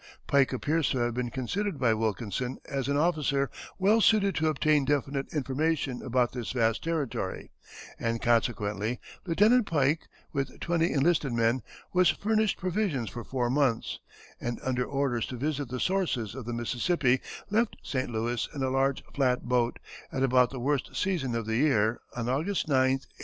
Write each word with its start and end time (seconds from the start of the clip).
Pike 0.25 0.51
appears 0.51 0.89
to 0.89 0.97
have 0.97 1.13
been 1.13 1.29
considered 1.29 1.77
by 1.79 1.93
Wilkinson 1.93 2.57
as 2.65 2.87
an 2.87 2.97
officer 2.97 3.51
well 3.77 4.01
suited 4.01 4.33
to 4.33 4.47
obtain 4.47 4.83
definite 4.83 5.31
information 5.31 6.01
about 6.01 6.31
this 6.31 6.53
vast 6.53 6.83
territory, 6.83 7.51
and 7.99 8.19
consequently 8.19 8.99
Lieutenant 9.27 9.67
Pike, 9.67 10.07
with 10.33 10.59
twenty 10.59 10.91
enlisted 10.91 11.33
men, 11.33 11.61
was 11.93 12.09
furnished 12.09 12.57
provisions 12.57 13.11
for 13.11 13.23
four 13.23 13.51
months, 13.51 13.99
and, 14.39 14.59
under 14.63 14.85
orders 14.85 15.27
to 15.27 15.37
visit 15.37 15.69
the 15.69 15.79
sources 15.79 16.33
of 16.33 16.45
the 16.45 16.53
Mississippi, 16.53 17.21
left 17.51 17.77
St. 17.83 18.09
Louis 18.09 18.49
in 18.55 18.63
a 18.63 18.71
large 18.71 19.03
flat 19.13 19.43
boat, 19.43 19.77
at 20.11 20.23
about 20.23 20.49
the 20.49 20.59
worst 20.59 20.95
season 20.95 21.35
of 21.35 21.45
the 21.45 21.57
year, 21.57 22.01
on 22.15 22.27
August 22.27 22.67
9, 22.67 22.75
1805. 22.93 23.09